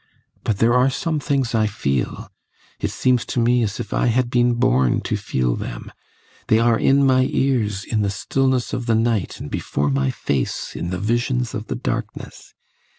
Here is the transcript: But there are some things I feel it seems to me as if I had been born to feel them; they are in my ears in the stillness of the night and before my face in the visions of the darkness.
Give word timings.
But 0.43 0.57
there 0.57 0.73
are 0.73 0.89
some 0.89 1.19
things 1.19 1.53
I 1.53 1.67
feel 1.67 2.31
it 2.79 2.89
seems 2.89 3.23
to 3.27 3.39
me 3.39 3.61
as 3.61 3.79
if 3.79 3.93
I 3.93 4.07
had 4.07 4.31
been 4.31 4.55
born 4.55 5.01
to 5.01 5.15
feel 5.15 5.55
them; 5.55 5.91
they 6.47 6.57
are 6.57 6.79
in 6.79 7.05
my 7.05 7.27
ears 7.29 7.83
in 7.85 8.01
the 8.01 8.09
stillness 8.09 8.73
of 8.73 8.87
the 8.87 8.95
night 8.95 9.39
and 9.39 9.51
before 9.51 9.91
my 9.91 10.09
face 10.09 10.75
in 10.75 10.89
the 10.89 10.97
visions 10.97 11.53
of 11.53 11.67
the 11.67 11.75
darkness. 11.75 12.55